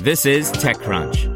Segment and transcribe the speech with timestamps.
[0.00, 1.35] This is TechCrunch.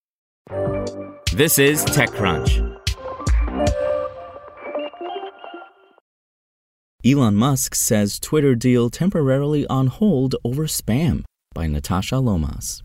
[1.33, 2.77] This is TechCrunch.
[7.05, 11.23] Elon Musk says Twitter deal temporarily on hold over spam
[11.53, 12.83] by Natasha Lomas.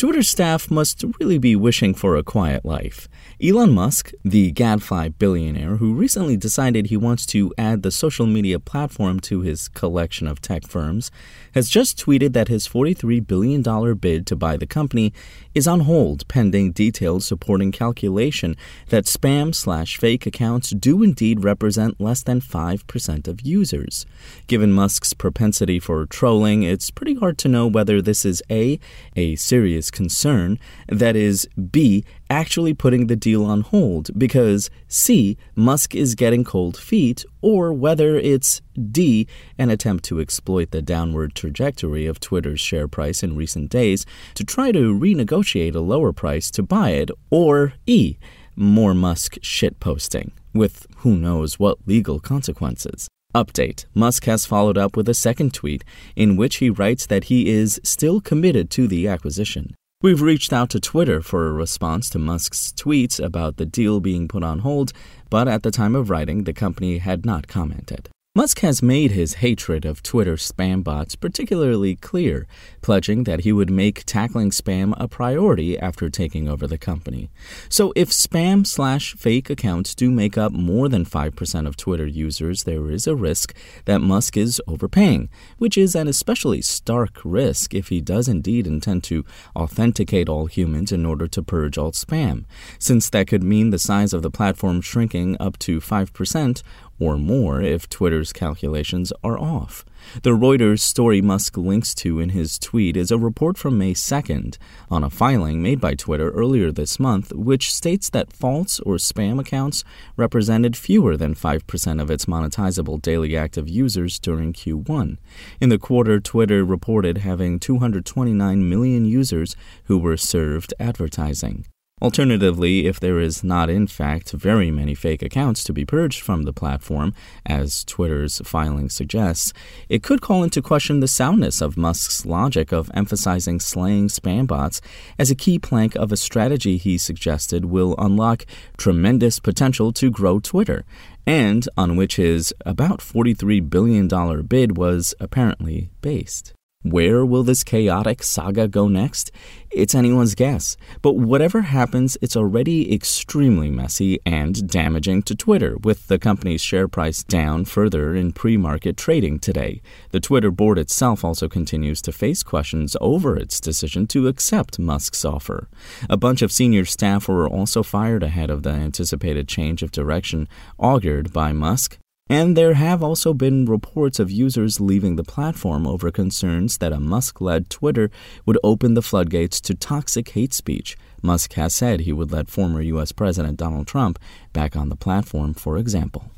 [0.00, 3.06] Twitter staff must really be wishing for a quiet life.
[3.38, 8.58] Elon Musk, the gadfly billionaire who recently decided he wants to add the social media
[8.58, 11.10] platform to his collection of tech firms,
[11.52, 13.62] has just tweeted that his $43 billion
[13.98, 15.12] bid to buy the company
[15.54, 18.56] is on hold pending detailed supporting calculation
[18.88, 24.06] that spam slash fake accounts do indeed represent less than 5% of users.
[24.46, 28.80] Given Musk's propensity for trolling, it's pretty hard to know whether this is A,
[29.14, 35.94] a serious concern, that is, B, actually putting the deal on hold because C, Musk
[35.94, 38.60] is getting cold feet, or whether it's
[38.90, 39.26] D,
[39.58, 44.44] an attempt to exploit the downward trajectory of Twitter's share price in recent days to
[44.44, 48.16] try to renegotiate a lower price to buy it, or E,
[48.56, 53.08] more Musk shitposting, with who knows what legal consequences.
[53.34, 55.84] Update Musk has followed up with a second tweet
[56.16, 59.76] in which he writes that he is still committed to the acquisition.
[60.02, 64.28] We've reached out to Twitter for a response to Musk's tweets about the deal being
[64.28, 64.94] put on hold,
[65.28, 68.08] but at the time of writing, the company had not commented.
[68.36, 72.46] Musk has made his hatred of Twitter spam bots particularly clear,
[72.80, 77.28] pledging that he would make tackling spam a priority after taking over the company.
[77.68, 82.62] So, if spam slash fake accounts do make up more than 5% of Twitter users,
[82.62, 83.52] there is a risk
[83.86, 89.02] that Musk is overpaying, which is an especially stark risk if he does indeed intend
[89.02, 89.24] to
[89.56, 92.44] authenticate all humans in order to purge all spam,
[92.78, 96.62] since that could mean the size of the platform shrinking up to 5%
[97.00, 99.84] or more if Twitter's calculations are off.
[100.22, 104.56] The Reuters story Musk links to in his tweet is a report from May 2nd
[104.90, 109.40] on a filing made by Twitter earlier this month, which states that false or spam
[109.40, 109.82] accounts
[110.16, 115.16] represented fewer than 5% of its monetizable daily active users during Q1.
[115.60, 121.66] In the quarter, Twitter reported having 229 million users who were served advertising.
[122.02, 126.44] Alternatively, if there is not in fact very many fake accounts to be purged from
[126.44, 127.12] the platform,
[127.44, 129.52] as Twitter's filing suggests,
[129.90, 134.80] it could call into question the soundness of Musk's logic of emphasizing slaying spam bots
[135.18, 138.46] as a key plank of a strategy he suggested will unlock
[138.78, 140.86] tremendous potential to grow Twitter,
[141.26, 144.08] and on which his about $43 billion
[144.46, 146.54] bid was apparently based.
[146.82, 149.30] Where will this chaotic saga go next?
[149.70, 150.78] It's anyone's guess.
[151.02, 156.88] But whatever happens, it's already extremely messy and damaging to Twitter, with the company's share
[156.88, 159.82] price down further in pre market trading today.
[160.10, 165.22] The Twitter board itself also continues to face questions over its decision to accept Musk's
[165.22, 165.68] offer.
[166.08, 170.48] A bunch of senior staff were also fired ahead of the anticipated change of direction
[170.78, 171.98] augured by Musk.
[172.30, 177.00] And there have also been reports of users leaving the platform over concerns that a
[177.00, 178.08] Musk led Twitter
[178.46, 180.96] would open the floodgates to toxic hate speech.
[181.22, 183.10] Musk has said he would let former U.S.
[183.10, 184.16] President Donald Trump
[184.52, 186.30] back on the platform, for example.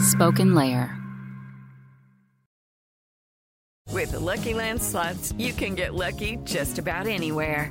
[0.00, 0.94] Spoken Layer.
[3.90, 7.70] With the Lucky Land slots, you can get lucky just about anywhere.